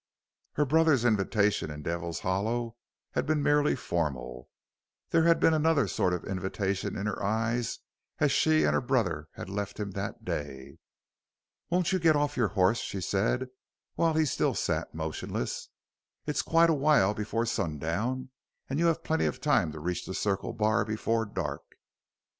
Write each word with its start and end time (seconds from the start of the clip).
Her 0.53 0.65
brother's 0.65 1.05
invitation 1.05 1.69
in 1.69 1.83
Devil's 1.83 2.21
Hollow 2.21 2.75
had 3.11 3.27
been 3.27 3.43
merely 3.43 3.75
formal; 3.75 4.49
there 5.11 5.25
had 5.25 5.39
been 5.39 5.53
another 5.53 5.87
sort 5.87 6.11
of 6.11 6.25
invitation 6.25 6.97
in 6.97 7.05
her 7.05 7.21
eyes 7.23 7.77
as 8.17 8.31
she 8.31 8.63
and 8.63 8.73
her 8.73 8.81
brother 8.81 9.27
had 9.33 9.47
left 9.47 9.79
him 9.79 9.91
that 9.91 10.25
day. 10.25 10.79
"Won't 11.69 11.91
you 11.91 11.99
get 11.99 12.15
off 12.15 12.35
your 12.35 12.47
horse?" 12.57 12.79
she 12.79 12.99
said 12.99 13.49
while 13.93 14.15
he 14.15 14.25
still 14.25 14.55
sat 14.55 14.95
motionless. 14.95 15.69
"It's 16.25 16.41
quite 16.41 16.71
a 16.71 16.73
while 16.73 17.13
before 17.13 17.45
sundown 17.45 18.31
and 18.67 18.79
you 18.79 18.87
have 18.87 19.03
plenty 19.03 19.27
of 19.27 19.39
time 19.39 19.71
to 19.71 19.79
reach 19.79 20.07
the 20.07 20.15
Circle 20.15 20.53
Bar 20.53 20.83
before 20.83 21.27
dark." 21.27 21.61